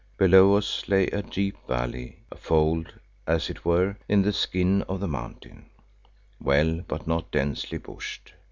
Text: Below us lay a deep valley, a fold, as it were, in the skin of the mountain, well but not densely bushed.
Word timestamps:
Below 0.17 0.55
us 0.55 0.87
lay 0.89 1.05
a 1.09 1.21
deep 1.21 1.55
valley, 1.67 2.21
a 2.31 2.35
fold, 2.35 2.91
as 3.27 3.51
it 3.51 3.63
were, 3.63 3.97
in 4.09 4.23
the 4.23 4.33
skin 4.33 4.81
of 4.89 4.99
the 4.99 5.07
mountain, 5.07 5.67
well 6.39 6.81
but 6.87 7.05
not 7.05 7.29
densely 7.29 7.77
bushed. 7.77 8.33